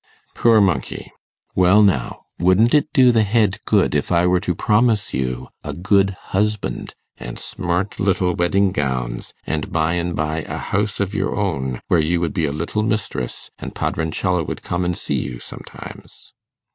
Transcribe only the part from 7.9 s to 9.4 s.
little wedding gowns,